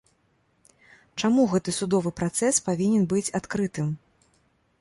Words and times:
Чаму 1.19 1.41
гэты 1.51 1.75
судовы 1.81 2.09
працэс 2.21 2.55
павінен 2.71 3.03
быць 3.15 3.27
адкрытым? 3.41 3.97